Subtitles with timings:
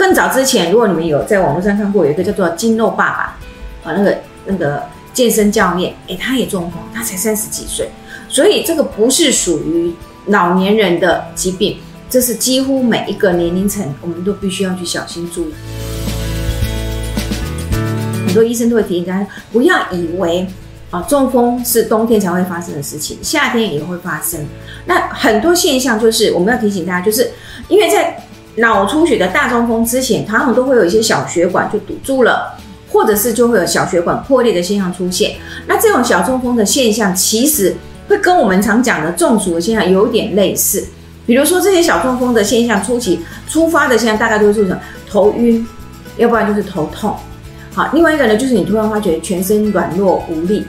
[0.00, 3.10] 更早之前，如果你们有在网络上看过，有一个叫做金肉爸
[3.84, 7.86] 爸啊，那个那个健身教练，哎，他也中风，他才三十几岁，
[8.26, 9.92] 所以这个不是属于
[10.28, 11.76] 老年人的疾病，
[12.08, 15.54] 这是几乎每一个年龄层，我们都必须要去小心注意。
[18.26, 20.46] 很多医生都会提醒大家，不要以为
[20.90, 24.40] 啊中风是冬天才会发生的事情，夏天也会发生。
[24.86, 27.30] 那很多现象就是我们要提醒大家，就是
[27.68, 28.18] 因为在
[28.60, 32.54] 脑出血的大中风之前，常常都会有一些小血管就堵住了，
[32.92, 35.32] 或者是就会有小血管破裂的现象出现。
[35.66, 37.74] 那这种小中风的现象，其实
[38.06, 40.86] 会跟我们常讲的中暑的现象有点类似。
[41.26, 45.66] 比如说这些小中风的现象初期出发的现象，大概都是什么头晕，
[46.16, 47.16] 要不然就是头痛。
[47.72, 50.66] 好，另外一个呢，就是你突然发觉全身软弱无力。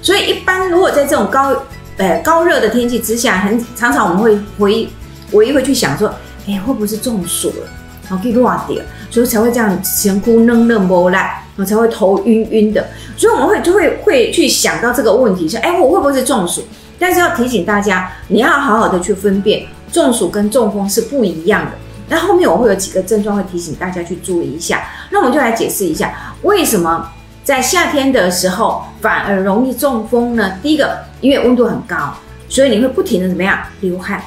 [0.00, 1.54] 所以一般如果在这种高
[1.96, 4.88] 呃高热的天气之下，很常常我们会回
[5.32, 6.10] 唯一会去想说。
[6.46, 7.68] 哎，会不会是中暑了？
[8.08, 8.76] 然后可以乱掉，
[9.10, 12.86] 所以才会这样前哭愣愣不来，然后才会头晕晕的。
[13.16, 16.62] 所以我们会就会会去想到这个问题，说，哎，我会不会是中暑？
[17.00, 21.72] 但是要提醒大家，你要好好的去分辨，中暑跟中风是不一样的。
[22.08, 24.84] 那后面我会有几个症状会提醒大家去注意一下。
[25.10, 27.10] 那我们就来解释一下，为什么
[27.42, 30.52] 在夏天的时候反而容易中风呢？
[30.62, 32.14] 第一个，因为温度很高，
[32.48, 34.22] 所以你会不停的怎么样流汗。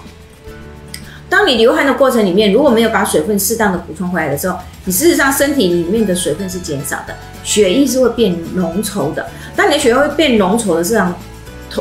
[1.30, 9.26] 当你流汗的过程里面，如果没有把水分适当的补充回来的时候，你事实上身体里面的水分是减少的，血液是会变浓稠的。
[9.56, 11.14] 当你的血液会变浓稠的，这样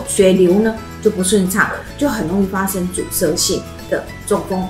[0.06, 4.62] 血流呢就不顺畅，就很容易发生阻塞性的中风。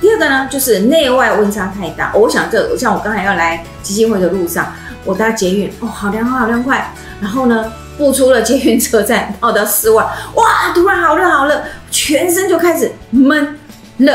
[0.00, 2.12] 第二个呢，就是内外温差太大。
[2.14, 4.72] 我想这像我刚才要来基金会的路上，
[5.04, 6.90] 我搭捷运，哦，好凉好凉快。
[7.20, 10.02] 然后呢，步出了捷运车站，到到室外，
[10.34, 13.58] 哇，突然好热好热，全身就开始闷。
[13.96, 14.12] 热，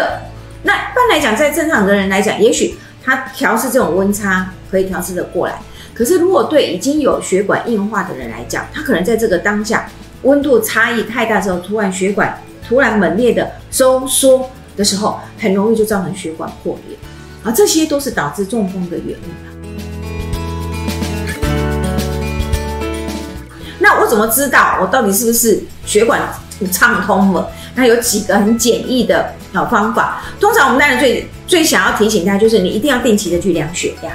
[0.64, 5.60] 那一般来讲，在正常的人来讲，也许他调试这种温差可以调试的过来。
[5.94, 9.90] 可是，如果对已经有血管硬化的人来讲，他可能在这个当下
[10.24, 16.98] 温度差异太大之后，突然血管突然猛烈的收缩的时候，很容易就造成血管破裂，
[17.44, 19.30] 而这些都是导致中风的原因。
[23.80, 26.22] 那我怎么知道我到底是不是血管
[26.70, 27.50] 畅通了？
[27.76, 30.22] 那有几个很简易的好方法。
[30.40, 34.12] 通常我们当然最最想要提醒大家，就是你一定要定期的去量血压，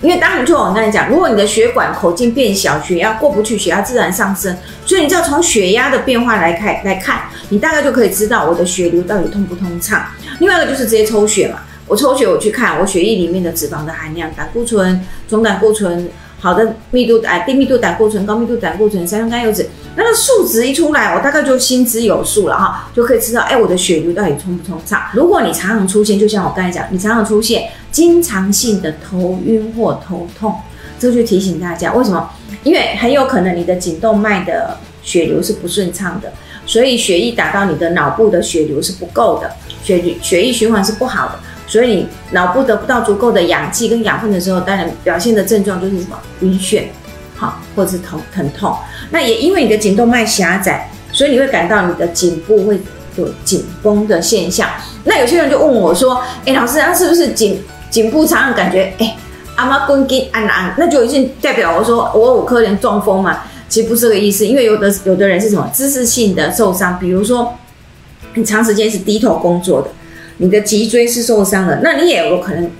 [0.00, 4.56] 因为当然就我刚才讲，如果你的血管口径变小，血压过不去，血压自然上升。
[4.84, 10.06] 所以你只要从血压的变化来看来看，你大概就可以知道我的血流到底通不通畅。
[10.40, 16.08] 另外一个就是直接抽血嘛，我抽血我去看我血液里面的脂肪的含量，胆固醇、总胆固醇。
[16.38, 25.00] 好的密度哎，低密度胆固醇、高密度胆固醇、三酸甘油脂，那个数值一出来，我大概就心知有数了哈，就可以知道哎，我的血流到底通不通畅。
[25.14, 30.54] 如果你常常出现，就像我刚才讲，你常常出现经常性的头晕或头痛，
[30.98, 32.28] 这就提醒大家，为什么？
[32.62, 36.30] 因为很有可能你的颈动脉的血流是不顺畅的，
[36.66, 39.50] 所以血液打到你的脑部的血流是不够的，
[39.82, 41.38] 血血液循环是不好的。
[41.66, 46.82] 所以你脑部得不到足够的氧气跟养分的时候，当然表现的症状就是什么晕眩，
[47.34, 48.76] 好，或者是疼疼痛。
[49.10, 52.80] 那也因为你的颈动脉狭窄，所以你会感到你的颈部会
[53.16, 54.68] 有紧绷的现象。
[55.04, 59.16] 那有些人就问我说：“哎，老师，那是不是颈颈部常常感觉哎
[59.54, 60.74] 阿妈滚筋按按？
[60.76, 63.44] 那就已经代表我说我有可能中风嘛？
[63.68, 67.54] 其实不是这个意思，因为有的有的人是什么姿势性的受伤，比如说
[68.34, 69.88] 你长时间是低头工作的。”
[70.38, 72.70] 你的脊椎是受伤的，那你也有可能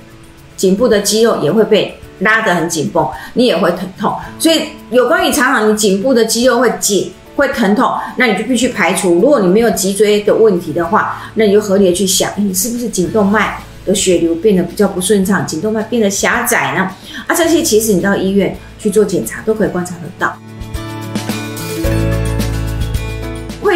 [0.58, 4.14] 颈部的肌肉也会被拉得很紧绷，你也会疼痛。
[4.38, 9.14] 所以有关于常常你颈部的肌肉会紧、会疼痛，那你就必须排除。
[9.14, 16.90] 如果你没有脊椎的问题的话，那你就合理的去想，你是不是颈动脉的血流变得比较不顺畅，颈动脉变得狭窄呢？
[17.26, 20.36] 啊，这些其实你到医院去做检查都可以观察得到。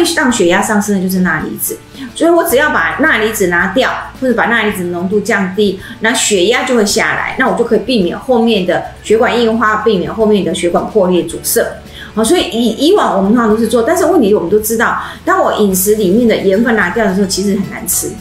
[0.03, 1.77] 会让血压上升的就是钠离子。
[2.13, 3.89] 所以我只要把钠离子拿掉，
[4.19, 11.65] 或者把钠离子浓度降低，那血压就会下来，那我就可以避免后面的血管硬化，避免后面的血管破裂阻塞。
[12.13, 18.11] 好，所以以以往我们通常都是做，但是问题我们都知道，当我饮食里面的盐分拿掉的时候，其实很难吃，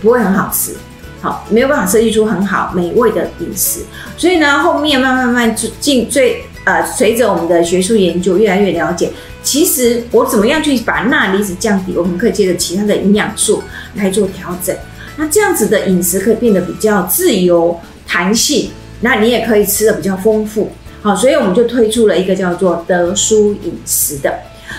[0.00, 0.74] 不会很好吃，
[1.20, 3.80] 好，没有办法设计出很好美味的饮食。
[4.16, 9.10] 所以呢，后面慢慢慢进最呃，随着我们的学术研究越来越了解。
[9.42, 11.94] 其实我怎么样去把钠离子降低？
[11.96, 13.62] 我们可以借着其他的营养素
[13.96, 14.74] 来做调整。
[15.16, 18.70] 那这样子的饮食可以变得比较自由弹性，
[19.02, 20.72] 那你也可以吃的比较丰富。
[21.02, 24.32] 好，所以我们就推出了一个叫做德舒饮食的。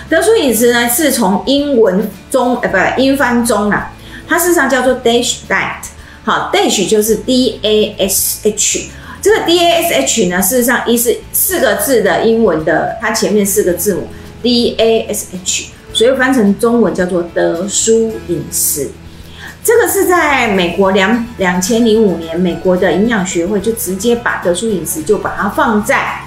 [0.08, 3.92] 德舒饮食呢，是从英文中呃不英翻中啊，
[4.26, 5.86] 它事实上叫做 Dash Diet。
[6.24, 8.88] 好，DASH 就是 D A S H。
[9.22, 14.08] 这个 D A S H 呢，事实上一是四个字的英文的，它前面四个字母
[14.42, 18.90] D A S H，所以翻成中文叫做德舒饮食。
[19.64, 26.20] 这个是在美国两两千零五年，美国的营养学会就直接把德舒饮食就把它放在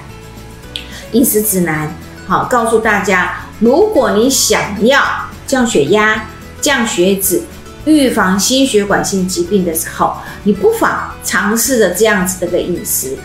[1.12, 1.94] 饮食指南，
[2.26, 5.02] 好告诉大家，如果你想要
[5.46, 6.28] 降血压、
[6.60, 7.40] 降血脂。
[7.86, 13.16] 预防心血管性疾病的时候，你不妨尝试着这样子的个饮食。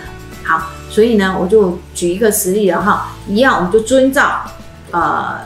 [0.44, 4.42] 好，所以呢，我就举一个实例了哈，一样我们就遵照
[4.92, 5.40] 呃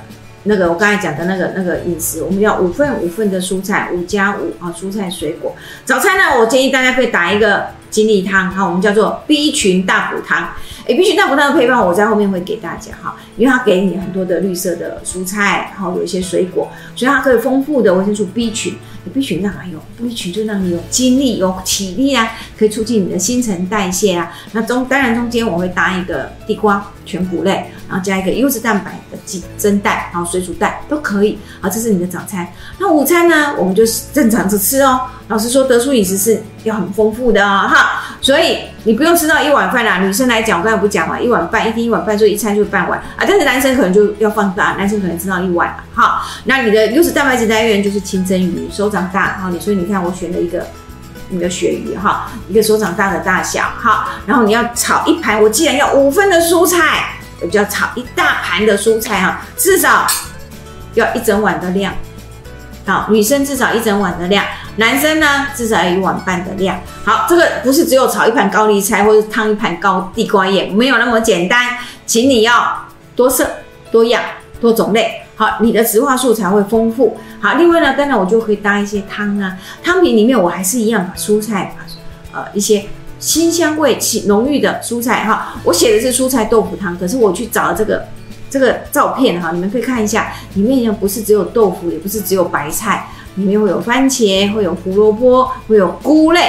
[0.43, 5.55] 那个我刚才讲的那个那个饮食，我们要五份五份的蔬菜，五加五啊，蔬菜水果。
[5.85, 10.49] 早餐呢，我建议大家可以打一个精力汤，哈，我们叫做 B 群大补汤。
[10.87, 18.73] 哎，B 群大补汤的配方我在后面会给大家哈，因为它给你很多的绿色的蔬菜，然后有一些水果，所以它可以丰富的维生素 B 群。
[19.13, 24.31] B 群干嘛用？B 群就让你有精力、有体力啊，可以促进你的新陈代谢啊。
[24.51, 31.39] 那中当然中间我会搭一个地瓜全谷类，然后加一个优质蛋白的鸡蒸蛋，然后水煮蛋都可以。
[31.59, 32.47] 好，这是你的早餐。
[32.77, 33.55] 那午餐呢？
[33.57, 34.99] 我们就是正常着吃哦。
[35.27, 38.01] 老师说，得出饮食是要很丰富的哦，哈。
[38.21, 39.99] 所以你不用吃到一碗饭啦。
[39.99, 43.19] 女生来讲，我刚才不讲嘛，一碗饭一天一碗饭，所以一餐就是半碗啊。
[43.19, 49.49] 但是男生可能就要放大，男生可能吃到一碗哈，那你的优质蛋白质来源就是清蒸鱼，手掌大哈。
[49.49, 50.65] 你所以你看，我选了一个
[51.29, 54.09] 你的鳕鱼哈，一个手掌大的大小哈。
[54.25, 60.05] 然后你要炒一盘，我既然要五分的蔬菜，我就要炒一大盘的蔬菜哈，至少
[60.95, 61.93] 要一整碗的量。
[62.85, 64.43] 好，女生至少一整碗的量，
[64.79, 66.79] 男生呢至少要一碗半的量。
[67.03, 73.45] 好，这个不是只有炒一盘高丽菜或者烫一盘高地瓜叶，没有那么简单，请你要多色、
[73.91, 74.23] 多样、
[74.61, 75.21] 多种类。
[75.35, 77.17] 好，你的植化素才会丰富。
[77.41, 81.75] 好，另外呢，当然我就可以搭一些汤啊，汤品里面我还是一样把蔬菜，
[82.31, 82.85] 把呃，一些
[83.19, 85.55] 新香味气浓郁的蔬菜哈。
[85.65, 88.05] 我写的是蔬菜豆腐汤，可是我去找了这个。
[88.51, 93.07] 这个照片哈，你们可以看一下，里面呢不是只有豆腐，也不是只有白菜，
[93.39, 96.41] 里面会有番茄，会有胡萝卜，会有菇类。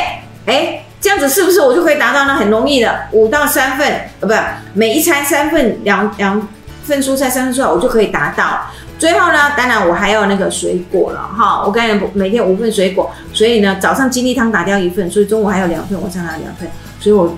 [0.46, 2.34] 哎，这样子是不是我就可以达到呢？
[2.34, 4.34] 很容易的，五到三份，呃，不，
[4.74, 6.48] 每一餐三份，两两
[6.84, 8.60] 份蔬菜，三份蔬菜，我就可以达到。
[8.98, 17.34] 最后呢，当然我还有那个水果了哈，我刚才每天五份水果，所以呢，早上精力汤打掉一份，所以中午还有两份，晚上还有两份，所以我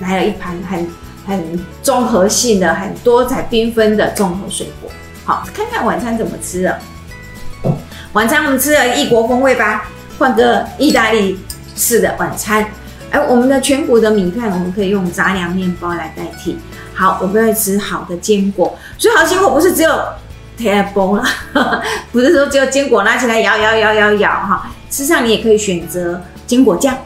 [0.00, 0.86] 来了一盘很。
[1.26, 4.90] 很综合性的、很多彩缤纷的综合水果。
[5.24, 6.76] 好，看看晚餐怎么吃了。
[8.12, 9.84] 晚餐我们吃了异国风味吧，
[10.18, 11.38] 换个意大利
[11.76, 12.66] 式的晚餐。
[13.10, 16.58] 哎，我们的全谷的米饭，我们可以用杂粮面包来代替。
[16.92, 19.90] 好，我们要吃好的坚果，所以好坚果不是只有
[20.58, 21.24] table 了，
[22.10, 24.70] 不是说只有坚果拿起来摇摇摇摇摇哈。
[24.90, 26.96] 事实上，你也可以选择坚果酱，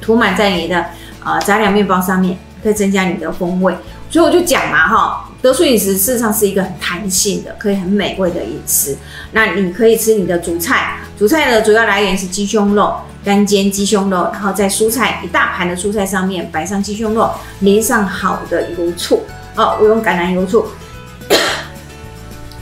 [0.00, 0.84] 涂满在你的
[1.24, 2.36] 呃杂粮面包上面。
[2.62, 3.72] 可以增加你的风味，
[4.10, 8.96] 所以我就讲嘛哈，德素饮食事实上是一个很弹性的，可以很美味的饮食。
[9.30, 19.22] 那你可以吃你的主菜，主菜的主要来源是鸡胸肉，干煎鸡胸肉，然后在蔬菜一大盘的蔬菜上面摆上鸡胸肉，淋上好的油醋，
[19.54, 20.66] 哦，我用橄榄油醋，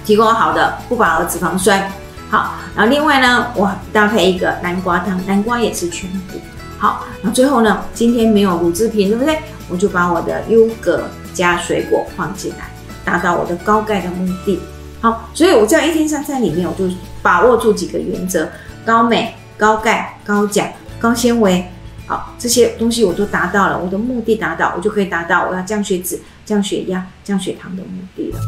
[0.05, 1.91] 提供好的不饱和脂肪酸。
[2.29, 6.39] 好，然后另外呢，我搭配一个南瓜汤，南瓜也是全补。
[6.77, 9.39] 好，那最后呢，今天没有乳制品，对不对？
[9.71, 12.69] 我就把我的优格加水果放进来，
[13.05, 14.59] 达到我的高钙的目的。
[15.01, 16.89] 好，所以我这样一天三餐里面，我就
[17.23, 18.49] 把握住几个原则：
[18.87, 21.65] 高镁、高钙、高钾、高纤维。
[22.07, 28.39] 好，这些东西我都达到了，我的目的达到，我就可以达到我要降血脂、降血压、降血糖的目的了。